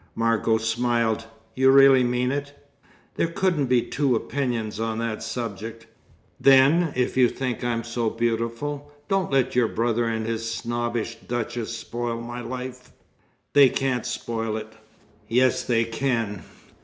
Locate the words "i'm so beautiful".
7.63-8.91